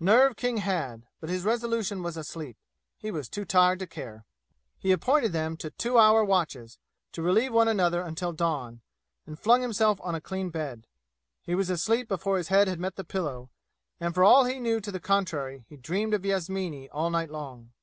Nerve 0.00 0.34
King 0.36 0.56
had, 0.56 1.06
but 1.20 1.28
his 1.28 1.44
resolution 1.44 2.02
was 2.02 2.16
asleep. 2.16 2.56
He 2.96 3.10
was 3.10 3.28
too 3.28 3.44
tired 3.44 3.78
to 3.80 3.86
care. 3.86 4.24
He 4.78 4.92
appointed 4.92 5.32
them 5.32 5.58
to 5.58 5.68
two 5.72 5.98
hour 5.98 6.24
watches, 6.24 6.78
to 7.12 7.20
relieve 7.20 7.52
one 7.52 7.68
another 7.68 8.00
until 8.00 8.32
dawn, 8.32 8.80
and 9.26 9.38
flung 9.38 9.60
himself 9.60 10.00
on 10.02 10.14
a 10.14 10.22
clean 10.22 10.48
bed. 10.48 10.86
He 11.42 11.54
was 11.54 11.68
asleep 11.68 12.08
before 12.08 12.38
his 12.38 12.48
head 12.48 12.66
had 12.66 12.80
met 12.80 12.96
the 12.96 13.04
pillow; 13.04 13.50
and 14.00 14.14
for 14.14 14.24
all 14.24 14.46
he 14.46 14.58
knew 14.58 14.80
to 14.80 14.90
the 14.90 15.00
contrary 15.00 15.66
he 15.68 15.76
dreamed 15.76 16.14
of 16.14 16.24
Yasmini 16.24 16.88
all 16.88 17.10
night 17.10 17.28
long. 17.28 17.74